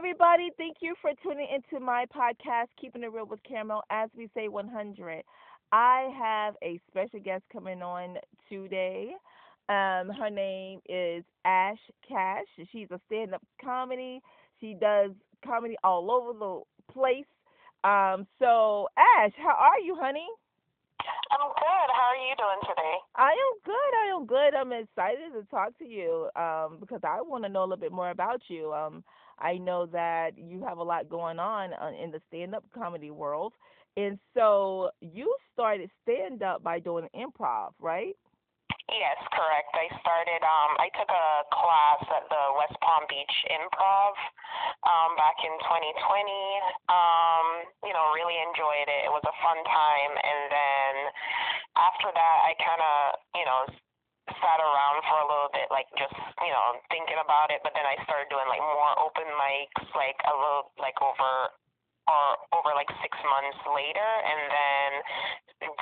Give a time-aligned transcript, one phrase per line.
[0.00, 0.48] everybody.
[0.56, 4.48] Thank you for tuning into my podcast, Keeping It Real with Caramel, as we say
[4.48, 5.22] 100.
[5.72, 8.16] I have a special guest coming on
[8.48, 9.10] today.
[9.68, 11.76] Um, her name is Ash
[12.08, 12.46] Cash.
[12.72, 14.22] She's a stand up comedy.
[14.58, 15.10] She does
[15.44, 17.28] comedy all over the place.
[17.84, 20.28] Um, so, Ash, how are you, honey?
[21.30, 21.88] I'm good.
[21.92, 22.96] How are you doing today?
[23.16, 23.74] I am good.
[24.02, 24.54] I am good.
[24.54, 27.92] I'm excited to talk to you um, because I want to know a little bit
[27.92, 28.72] more about you.
[28.72, 29.04] Um,
[29.40, 33.10] I know that you have a lot going on uh, in the stand up comedy
[33.10, 33.54] world.
[33.96, 38.14] And so you started stand up by doing improv, right?
[38.90, 39.70] Yes, correct.
[39.70, 40.42] I started.
[40.42, 44.18] Um, I took a class at the West Palm Beach Improv
[44.82, 45.94] um, back in 2020.
[46.90, 47.46] Um,
[47.86, 49.06] you know, really enjoyed it.
[49.06, 50.92] It was a fun time, and then
[51.78, 52.98] after that, I kind of,
[53.38, 53.60] you know,
[54.38, 57.60] sat around for a little bit, like just you know thinking about it.
[57.66, 61.50] But then I started doing like more open mics, like a little like over
[62.06, 64.90] or over like six months later, and then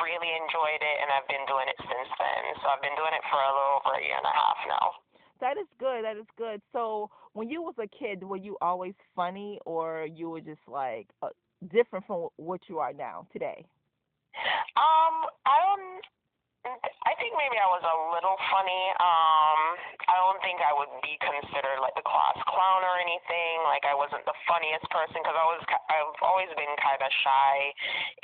[0.02, 2.42] really enjoyed it, and I've been doing it since then.
[2.62, 4.86] So I've been doing it for a little over a year and a half now.
[5.40, 6.02] That is good.
[6.02, 6.60] That is good.
[6.72, 11.06] So when you was a kid, were you always funny, or you were just like
[11.22, 11.30] uh,
[11.70, 13.64] different from what you are now today?
[14.74, 16.02] Um, I don't
[17.19, 18.84] think maybe I was a little funny.
[19.02, 19.61] Um,
[20.06, 23.66] I don't think I would be considered like the class clown or anything.
[23.66, 27.55] Like I wasn't the funniest person because I was I've always been kind of shy,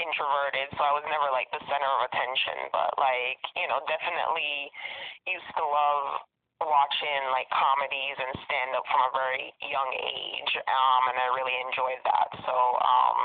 [0.00, 2.70] introverted, so I was never like the center of attention.
[2.70, 4.70] But like you know, definitely
[5.26, 6.24] used to love
[6.62, 11.52] watching like comedies and stand up from a very young age um and I really
[11.66, 13.18] enjoyed that so um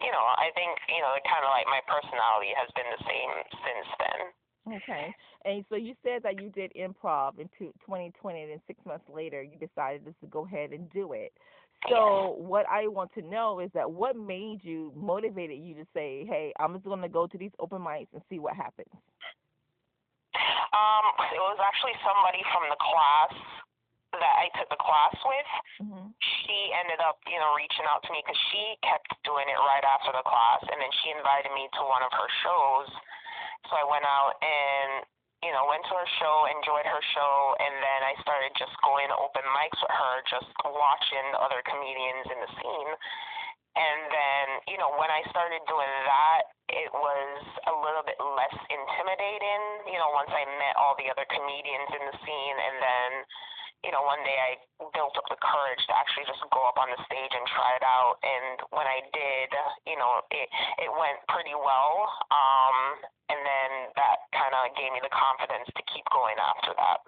[0.00, 3.32] you know I think you know kind of like my personality has been the same
[3.66, 4.20] since then
[4.66, 5.14] Okay.
[5.44, 8.10] And so you said that you did improv in 2020,
[8.42, 11.32] and then six months later, you decided just to go ahead and do it.
[11.88, 16.24] So what I want to know is that what made you motivated you to say,
[16.26, 18.90] "Hey, I'm just going to go to these open mics and see what happens."
[20.34, 23.32] Um, it was actually somebody from the class
[24.18, 25.50] that I took the class with.
[25.84, 26.08] Mm-hmm.
[26.42, 29.84] She ended up, you know, reaching out to me because she kept doing it right
[29.84, 32.88] after the class, and then she invited me to one of her shows
[33.68, 34.90] so I went out and
[35.44, 39.08] you know went to her show, enjoyed her show, and then I started just going
[39.10, 42.92] to open mics with her, just watching other comedians in the scene.
[43.76, 48.56] And then, you know, when I started doing that, it was a little bit less
[48.72, 53.10] intimidating, you know, once I met all the other comedians in the scene and then
[53.84, 54.58] you know, one day I
[54.90, 57.84] built up the courage to actually just go up on the stage and try it
[57.86, 58.18] out.
[58.24, 59.50] And when I did,
[59.86, 60.50] you know, it
[60.82, 62.08] it went pretty well.
[62.34, 62.76] Um,
[64.46, 67.02] kind of gave me the confidence to keep going after that.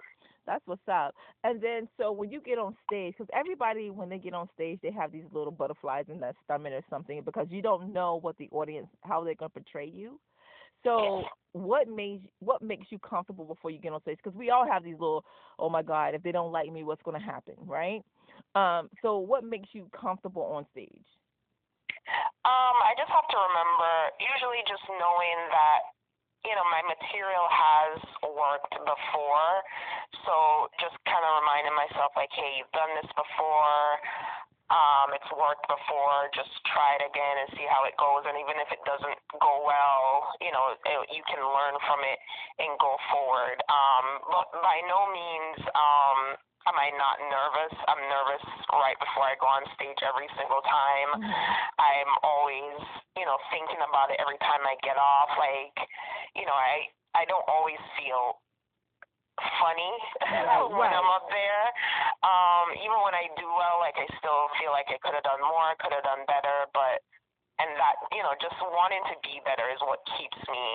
[0.47, 1.15] That's what's up.
[1.45, 4.79] And then, so when you get on stage, because everybody, when they get on stage,
[4.83, 8.39] they have these little butterflies in their stomach or something because you don't know what
[8.39, 10.19] the audience, how they're going to portray you.
[10.85, 14.19] So what made what makes you comfortable before you get on stage?
[14.23, 15.25] Because we all have these little,
[15.59, 18.01] oh my God, if they don't like me, what's going to happen, right?
[18.55, 21.05] Um, so what makes you comfortable on stage?
[22.47, 23.91] Um, I just have to remember,
[24.23, 25.98] usually just knowing that
[26.47, 29.53] you know, my material has worked before.
[30.27, 33.99] So just kind of reminding myself, like, hey, you've done this before
[34.69, 38.29] um, it's worked before, just try it again and see how it goes.
[38.29, 42.21] And even if it doesn't go well, you know, it, you can learn from it
[42.61, 43.57] and go forward.
[43.73, 46.21] Um, but by no means um,
[46.69, 47.75] am I not nervous.
[47.89, 51.11] I'm nervous right before I go on stage every single time.
[51.19, 51.33] Mm-hmm.
[51.81, 52.79] I'm always,
[53.17, 55.33] you know, thinking about it every time I get off.
[55.41, 55.77] Like,
[56.37, 58.39] you know, I I don't always feel
[59.39, 59.95] funny
[60.79, 61.65] when I'm up there.
[62.27, 65.41] Um, even when I do well, like I still feel like I could have done
[65.41, 67.01] more, could have done better, but
[67.59, 70.67] and that you know just wanting to be better is what keeps me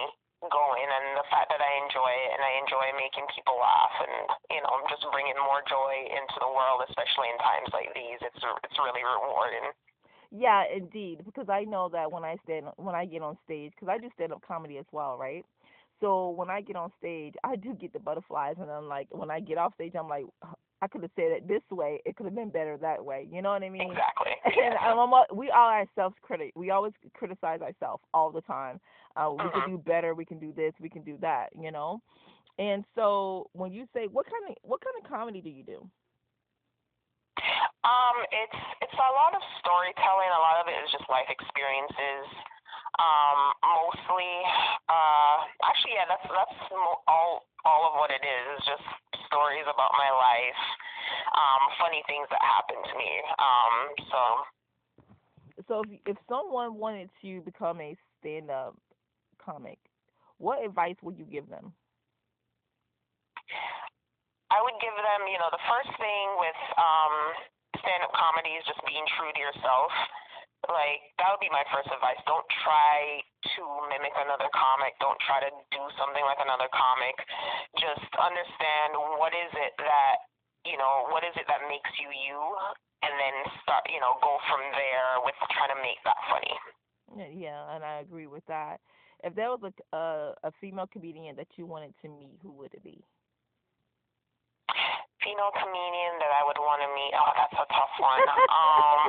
[0.52, 4.16] going and the fact that I enjoy it and I enjoy making people laugh and
[4.52, 8.20] you know I'm just bringing more joy into the world especially in times like these.
[8.20, 9.72] It's it's really rewarding.
[10.34, 13.92] Yeah indeed because I know that when I stand when I get on stage because
[13.92, 15.46] I do stand up comedy as well right?
[16.02, 19.32] So when I get on stage, I do get the butterflies, and I'm like, when
[19.32, 20.26] I get off stage, I'm like,
[20.84, 22.02] I could have said it this way.
[22.04, 23.26] It could have been better that way.
[23.32, 23.88] You know what I mean?
[23.88, 24.36] Exactly.
[24.54, 26.52] And I'm, we are ourselves critic.
[26.56, 28.82] We always criticize ourselves all the time.
[29.16, 29.62] Uh, we uh-huh.
[29.62, 30.14] can do better.
[30.14, 30.74] We can do this.
[30.82, 31.56] We can do that.
[31.56, 32.02] You know.
[32.60, 35.80] And so when you say what kind of what kind of comedy do you do?
[37.88, 40.32] Um, it's it's a lot of storytelling.
[40.36, 42.28] A lot of it is just life experiences.
[43.00, 44.32] Um, mostly,
[44.86, 45.36] uh,
[45.66, 46.58] actually, yeah, that's that's
[47.10, 48.44] all all of what it is.
[48.60, 48.86] Is just
[49.26, 50.62] stories about my life.
[51.34, 53.12] um, funny things that happen to me.
[53.40, 53.76] Um,
[54.10, 54.22] so.
[55.68, 58.76] So if if someone wanted to become a stand-up
[59.38, 59.78] comic,
[60.38, 61.72] what advice would you give them?
[64.50, 67.16] I would give them, you know, the first thing with um,
[67.82, 69.90] stand-up comedy is just being true to yourself.
[70.70, 72.20] Like that would be my first advice.
[72.24, 73.62] Don't try to
[73.92, 74.96] mimic another comic.
[75.04, 77.20] Don't try to do something like another comic.
[77.76, 80.24] Just understand what is it that
[80.66, 82.40] you know, what is it that makes you you,
[83.04, 86.56] and then start, you know, go from there with trying to make that funny.
[87.36, 88.80] Yeah, and I agree with that.
[89.24, 92.74] If there was a a, a female comedian that you wanted to meet, who would
[92.74, 93.04] it be?
[95.24, 97.16] Female comedian that I would want to meet.
[97.16, 98.22] Oh, that's a tough one.
[98.60, 99.00] um,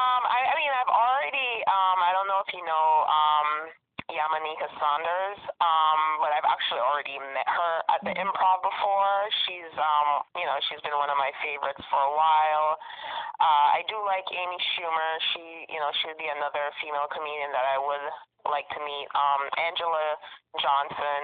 [0.00, 1.62] um, I, I mean, I've already.
[1.68, 3.04] Um, I don't know if you know.
[3.06, 3.70] Um,
[4.10, 9.16] Yamaneika Saunders, um, but I've actually already met her at the improv before.
[9.46, 12.78] She's, um, you know, she's been one of my favorites for a while.
[13.38, 15.10] Uh, I do like Amy Schumer.
[15.34, 18.06] She, you know, she would be another female comedian that I would
[18.50, 19.06] like to meet.
[19.14, 20.18] Um, Angela
[20.58, 21.22] Johnson,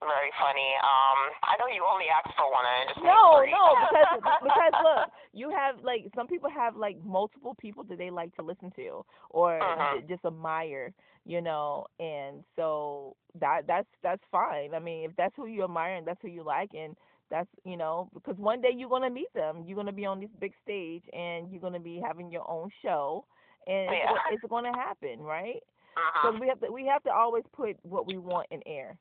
[0.00, 0.72] very funny.
[0.80, 4.74] Um, I know you only asked for one, and I just no, no, because because
[4.82, 8.72] look, you have like some people have like multiple people that they like to listen
[8.76, 10.00] to or uh-huh.
[10.08, 10.92] just admire,
[11.24, 14.74] you know, and so that that's that's fine.
[14.74, 16.96] I mean, if that's who you admire and that's who you like, and
[17.30, 20.30] that's you know, because one day you're gonna meet them, you're gonna be on this
[20.40, 23.24] big stage, and you're gonna be having your own show,
[23.66, 24.12] and yeah.
[24.32, 25.60] it's, it's gonna happen, right?
[25.96, 26.32] Uh-huh.
[26.32, 28.96] So we have to we have to always put what we want in air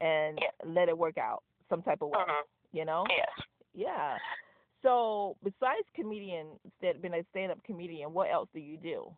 [0.00, 0.54] and yeah.
[0.64, 2.18] let it work out some type of way.
[2.18, 2.42] Mm-hmm.
[2.72, 3.04] You know?
[3.08, 3.30] Yes.
[3.74, 4.16] Yeah.
[4.82, 6.46] So besides comedian,
[6.80, 9.10] being a stand-up comedian, what else do you do?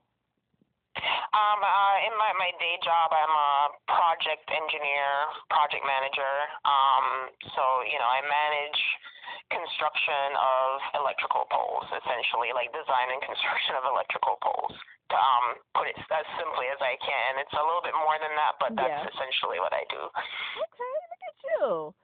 [0.98, 6.34] Um, uh, in my, my day job, I'm a project engineer, project manager.
[6.66, 8.80] Um, so you know, I manage
[9.52, 14.74] construction of electrical poles, essentially, like design and construction of electrical poles
[15.12, 17.40] um, put it as simply as I can.
[17.40, 19.10] It's a little bit more than that, but that's yeah.
[19.12, 20.02] essentially what I do.
[20.02, 21.94] Okay, look at you.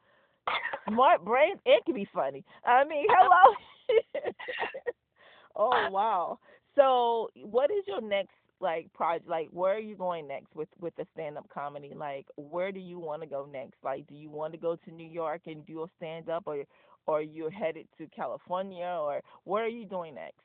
[0.89, 2.45] Smart brain, it can be funny.
[2.65, 3.45] I mean, hello.
[5.57, 6.39] oh wow.
[6.75, 9.29] So, what is your next like project?
[9.29, 11.93] Like, where are you going next with with the stand up comedy?
[11.95, 13.77] Like, where do you want to go next?
[13.83, 16.65] Like, do you want to go to New York and do a stand up, or
[17.07, 20.45] or you're headed to California, or where are you doing next?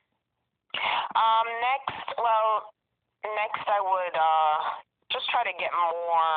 [1.16, 2.74] Um, next, well,
[3.24, 4.58] next I would uh,
[5.12, 6.34] just try to get more.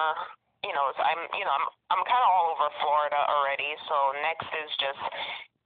[0.63, 3.75] You know, I'm, you know, I'm, I'm kind of all over Florida already.
[3.91, 5.03] So next is just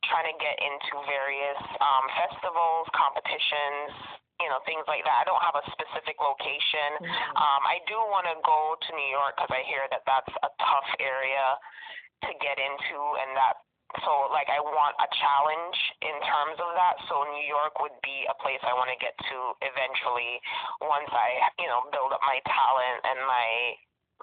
[0.09, 3.93] trying to get into various um, festivals, competitions,
[4.41, 5.17] you know, things like that.
[5.21, 7.03] I don't have a specific location.
[7.03, 7.37] Mm-hmm.
[7.37, 10.51] Um, I do want to go to New York because I hear that that's a
[10.61, 11.61] tough area
[12.25, 13.61] to get into, and that
[14.03, 16.99] so like I want a challenge in terms of that.
[17.07, 20.43] So New York would be a place I want to get to eventually
[20.83, 21.31] once I
[21.63, 23.49] you know build up my talent and my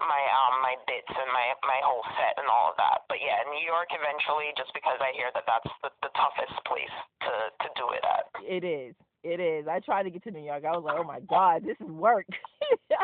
[0.03, 3.07] my um my bits and my my whole set and all of that.
[3.07, 6.95] But yeah, New York eventually, just because I hear that that's the, the toughest place
[7.23, 7.33] to
[7.63, 8.25] to do it at.
[8.43, 8.93] It is.
[9.23, 9.71] It is.
[9.71, 10.67] I tried to get to New York.
[10.67, 12.27] I was like, oh my god, this is work.
[12.91, 12.99] yeah,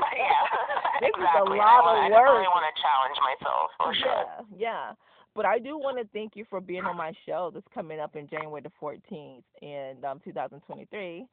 [1.00, 1.56] this exactly.
[1.56, 2.04] is a lot I, of work.
[2.04, 4.26] I definitely want to challenge myself for sure.
[4.60, 5.09] Yeah, yeah.
[5.36, 8.16] But I do want to thank you for being on my show that's coming up
[8.16, 11.26] in January the 14th in um, 2023.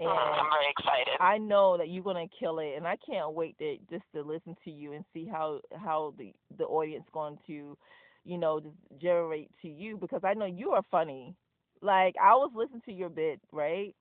[0.00, 1.16] And I'm very excited.
[1.20, 4.56] I know that you're gonna kill it, and I can't wait to just to listen
[4.64, 7.76] to you and see how how the the audience going to,
[8.24, 11.34] you know, just generate to you because I know you are funny.
[11.82, 13.92] Like I was listening to your bit, right?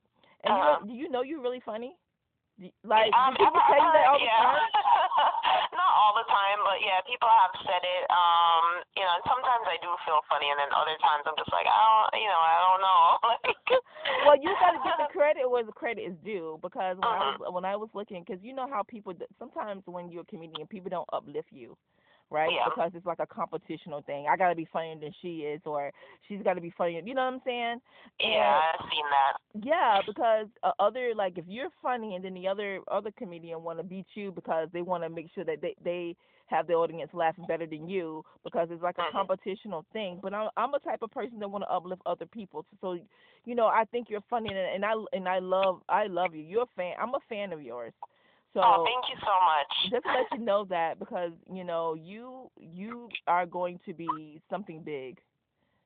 [0.43, 0.79] And uh-huh.
[0.83, 1.95] you do you know you're really funny?
[2.83, 4.37] Like, um, do people tell you that all yeah.
[4.37, 5.37] the time?
[6.07, 8.03] All the time, but yeah, people have said it.
[8.07, 11.51] Um, you know, and sometimes I do feel funny, and then other times I'm just
[11.51, 13.03] like, I don't, you know, I don't know.
[14.23, 17.19] well, you got to give the credit where the credit is due because when uh-huh.
[17.19, 20.31] I was when I was looking, because you know how people sometimes when you're a
[20.31, 21.75] comedian, people don't uplift you
[22.29, 22.51] right?
[22.51, 22.69] Yeah.
[22.69, 24.25] Because it's like a competitional thing.
[24.29, 25.91] I gotta be funnier than she is, or
[26.27, 27.01] she's gotta be funnier.
[27.03, 27.81] You know what I'm saying?
[28.19, 29.65] Yeah, I've seen that.
[29.65, 33.79] Yeah, because uh, other like if you're funny and then the other other comedian want
[33.79, 36.15] to beat you because they want to make sure that they they
[36.47, 39.17] have the audience laughing better than you because it's like a mm-hmm.
[39.17, 40.19] competitional thing.
[40.21, 42.65] But I'm I'm a type of person that want to uplift other people.
[42.81, 42.97] So,
[43.45, 46.41] you know, I think you're funny and, and I and I love I love you.
[46.41, 46.93] You're a fan.
[46.99, 47.93] I'm a fan of yours.
[48.53, 49.71] So oh, thank you so much.
[49.91, 54.41] Just to let you know that because you know you you are going to be
[54.49, 55.19] something big.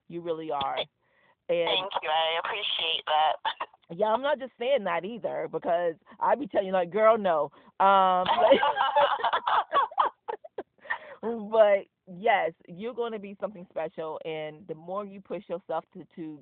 [0.07, 0.77] You really are.
[0.77, 2.09] And thank you.
[2.09, 3.67] I appreciate that.
[3.93, 7.51] Yeah, I'm not just saying that either because I be telling you like, girl, no.
[7.85, 8.25] Um,
[11.51, 16.05] but yes, you're going to be something special, and the more you push yourself to
[16.15, 16.39] to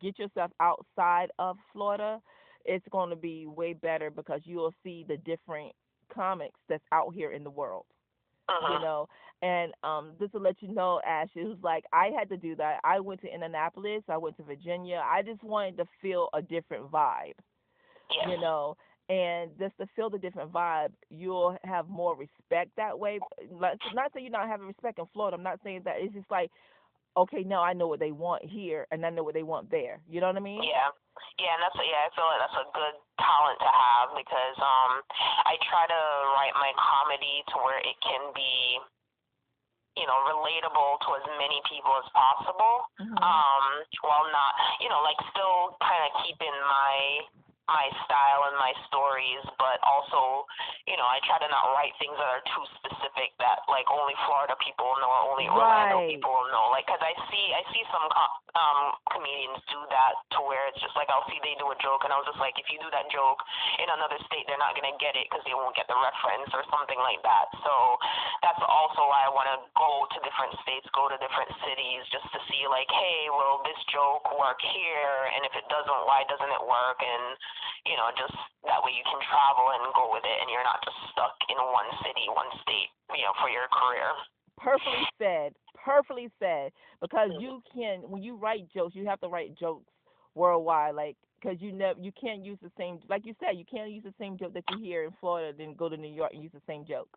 [0.00, 2.20] get yourself outside of Florida,
[2.64, 5.72] it's going to be way better because you'll see the different
[6.14, 7.86] comics that's out here in the world.
[8.48, 8.74] Uh-huh.
[8.74, 9.08] You know,
[9.42, 12.56] and um, just to let you know, Ash, it was like I had to do
[12.56, 12.80] that.
[12.84, 15.02] I went to Indianapolis, I went to Virginia.
[15.04, 17.34] I just wanted to feel a different vibe.
[18.10, 18.28] Yes.
[18.28, 18.76] You know,
[19.08, 23.18] and just to feel the different vibe, you'll have more respect that way.
[23.50, 25.36] Not not that you're not having respect in Florida.
[25.36, 25.96] I'm not saying that.
[25.98, 26.50] It's just like,
[27.16, 30.00] okay, now I know what they want here, and I know what they want there.
[30.08, 30.62] You know what I mean?
[30.62, 30.90] Yeah.
[31.38, 34.56] Yeah, and that's a, yeah, I feel like that's a good talent to have because
[34.60, 34.92] um
[35.44, 36.02] I try to
[36.36, 38.80] write my comedy to where it can be
[39.96, 42.88] you know, relatable to as many people as possible.
[42.96, 43.12] Mhm.
[43.12, 43.64] Um,
[44.00, 47.28] while not, you know, like still kind of keeping my
[47.70, 50.44] my style and my stories, but also,
[50.90, 54.14] you know, I try to not write things that are too specific that like only
[54.26, 56.10] Florida people know or only Orlando Right.
[56.10, 56.74] people know.
[56.74, 58.80] Like, cause I see I see some com- um
[59.14, 62.10] comedians do that to where it's just like I'll see they do a joke and
[62.12, 63.40] I was just like, if you do that joke
[63.78, 66.66] in another state, they're not gonna get it because they won't get the reference or
[66.68, 67.46] something like that.
[67.62, 67.74] So
[68.42, 72.26] that's also why I want to go to different states, go to different cities, just
[72.34, 75.30] to see like, hey, will this joke work here?
[75.32, 76.98] And if it doesn't, why doesn't it work?
[77.00, 77.38] And
[77.86, 78.34] you know, just
[78.66, 81.58] that way you can travel and go with it, and you're not just stuck in
[81.58, 84.10] one city, one state, you know, for your career.
[84.58, 85.52] perfectly said.
[85.78, 86.70] Perfectly said.
[87.00, 87.74] Because you mm-hmm.
[87.74, 89.90] can when you write jokes you have to write jokes
[90.34, 93.90] worldwide like because you never you can't use the same like you said you can't
[93.90, 96.42] use the same joke that you hear in florida then go to new york and
[96.42, 97.08] use the same joke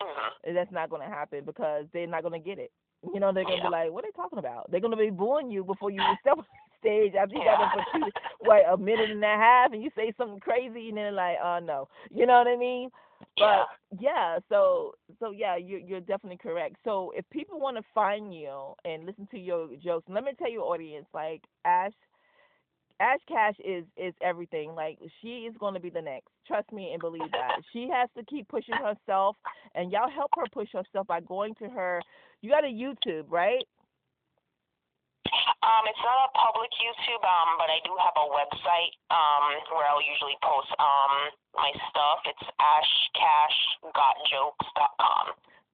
[0.00, 0.30] Uh-huh.
[0.44, 2.70] And that's not going to happen because they're not going to get it
[3.14, 3.70] you know they're oh, going to Yeah.
[3.70, 6.00] be like what are they talking about they're going to be booing you before you
[6.20, 6.44] step on
[6.80, 7.70] stage after you got Yeah.
[7.72, 10.98] there for two what a minute and a half and you say something crazy and
[10.98, 12.90] then like oh no you know what i mean
[13.38, 16.76] but yeah, so so yeah, you're you're definitely correct.
[16.84, 20.50] So if people want to find you and listen to your jokes, let me tell
[20.50, 21.92] your audience, like Ash,
[23.00, 24.74] Ash Cash is is everything.
[24.74, 26.28] Like she is going to be the next.
[26.46, 27.60] Trust me and believe that.
[27.72, 29.36] She has to keep pushing herself,
[29.74, 32.00] and y'all help her push herself by going to her.
[32.42, 33.64] You got a YouTube, right?
[35.62, 39.84] Um, it's not a public YouTube, um, but I do have a website um, where
[39.86, 42.24] I'll usually post um, my stuff.
[42.26, 45.26] It's ashcashgotjokes.com.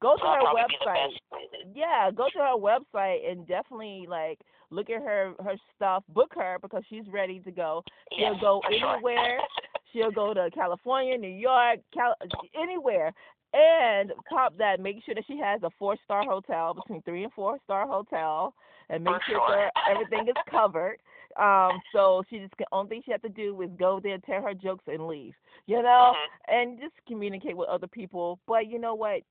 [0.02, 1.73] Go to So her probably be the website.
[1.75, 4.40] yeah, go to her website and definitely like
[4.71, 6.05] look at her her stuff.
[6.09, 7.83] Book her because she's ready to go.
[8.17, 8.95] She'll Yes, go for sure.
[8.95, 9.39] anywhere.
[9.93, 12.17] She'll go to California, New York, Cal-
[12.61, 13.13] anywhere.
[13.55, 17.33] And top that, make sure that she has a four star hotel, between three and
[17.33, 18.53] four star hotel,
[18.91, 19.49] and make sure sure.
[19.49, 20.99] that everything is covered.
[21.41, 24.43] Um, so she just the only thing she has to do is go there, tell
[24.43, 25.35] her jokes, and leave.
[25.67, 26.55] You know, Mhm.
[26.55, 28.39] and just communicate with other people.
[28.47, 29.23] But you know what?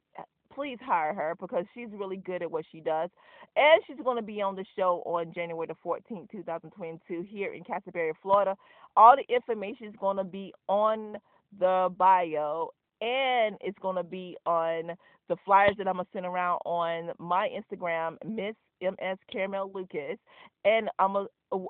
[0.55, 3.09] Please hire her because she's really good at what she does.
[3.55, 7.63] And she's going to be on the show on January the 14th, 2022, here in
[7.63, 8.55] Casselberry, Florida.
[8.95, 11.17] All the information is going to be on
[11.59, 12.69] the bio
[13.01, 14.91] and it's going to be on
[15.27, 20.17] the flyers that I'm going to send around on my Instagram, Miss MS Caramel Lucas.
[20.65, 21.27] And I'm a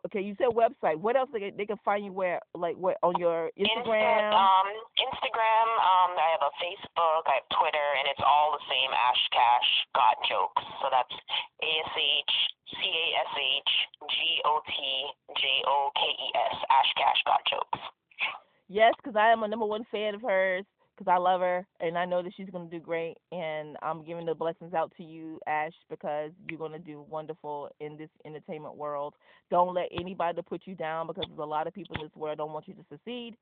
[0.08, 0.22] okay.
[0.22, 0.98] You said website.
[0.98, 4.32] What else they can, they can find you where like what on your Insta- Instagram?
[4.34, 5.68] um, Instagram.
[5.76, 7.22] Um, I have a Facebook.
[7.28, 8.92] I have Twitter, and it's all the same.
[8.96, 10.64] Ash Cash Got Jokes.
[10.82, 11.14] So that's
[11.62, 12.34] A S H
[12.72, 13.72] C A S H
[14.10, 14.74] G O T
[15.38, 16.56] J O K E S.
[16.72, 17.80] Ash Cash Got Jokes.
[18.68, 20.66] Yes, because I am a number one fan of hers
[21.06, 23.18] because I love her and I know that she's going to do great.
[23.32, 27.70] And I'm giving the blessings out to you, Ash, because you're going to do wonderful
[27.80, 29.14] in this entertainment world.
[29.50, 32.38] Don't let anybody put you down because there's a lot of people in this world
[32.38, 33.36] don't want you to succeed.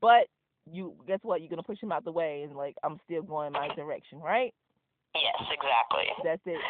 [0.00, 0.28] But
[0.70, 1.40] you, guess what?
[1.40, 4.20] You're going to push them out the way and like I'm still going my direction,
[4.20, 4.54] right?
[5.14, 6.04] Yes, exactly.
[6.22, 6.60] That's it.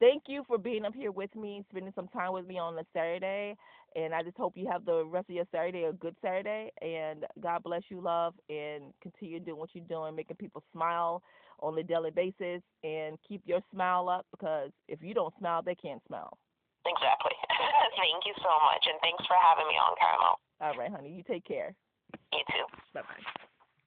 [0.00, 2.84] Thank you for being up here with me, spending some time with me on a
[2.92, 3.56] Saturday.
[3.96, 6.72] And I just hope you have the rest of your Saturday a good Saturday.
[6.82, 11.22] And God bless you, love, and continue doing what you're doing, making people smile
[11.60, 12.62] on a daily basis.
[12.82, 16.36] And keep your smile up because if you don't smile, they can't smile.
[16.86, 17.32] Exactly.
[17.96, 20.36] Thank you so much, and thanks for having me on, Caramel.
[20.60, 21.14] All right, honey.
[21.16, 21.74] You take care.
[22.32, 22.66] You too.
[22.92, 23.44] Bye bye.